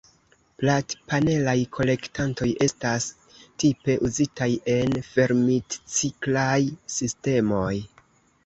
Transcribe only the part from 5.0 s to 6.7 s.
fermitciklaj